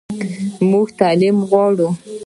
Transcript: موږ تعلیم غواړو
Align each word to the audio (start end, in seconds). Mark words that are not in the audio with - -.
موږ 0.69 0.87
تعلیم 0.99 1.37
غواړو 1.49 1.89